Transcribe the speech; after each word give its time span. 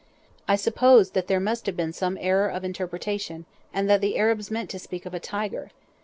I 0.47 0.55
supposed 0.55 1.13
that 1.13 1.27
there 1.27 1.39
must 1.39 1.67
have 1.67 1.77
been 1.77 1.93
some 1.93 2.17
error 2.19 2.47
of 2.49 2.63
interpretation, 2.63 3.45
and 3.71 3.87
that 3.87 4.01
the 4.01 4.17
Arabs 4.17 4.49
meant 4.49 4.71
to 4.71 4.79
speak 4.79 5.05
of 5.05 5.13
a 5.13 5.19
tiger. 5.19 5.69